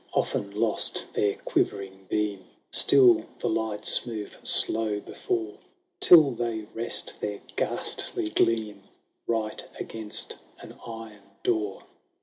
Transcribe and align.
Often 0.13 0.59
lost 0.59 1.13
their 1.13 1.35
quivering 1.35 2.07
beam, 2.09 2.45
Still 2.71 3.23
the 3.37 3.47
lights 3.47 4.03
move 4.03 4.35
slow 4.41 4.99
before, 4.99 5.59
Till 5.99 6.31
they 6.31 6.61
rest 6.73 7.21
their 7.21 7.39
ghastly 7.55 8.31
gleam 8.31 8.81
Eight 9.29 9.67
against 9.79 10.37
an 10.59 10.73
iron 10.83 11.21
door. 11.43 11.83